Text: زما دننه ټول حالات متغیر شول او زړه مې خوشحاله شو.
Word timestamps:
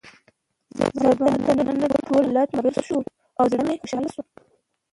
زما 0.97 1.53
دننه 1.57 1.87
ټول 2.07 2.23
حالات 2.27 2.49
متغیر 2.55 2.75
شول 2.87 3.03
او 3.37 3.45
زړه 3.51 3.63
مې 3.67 3.73
خوشحاله 3.81 4.09
شو. 4.13 4.23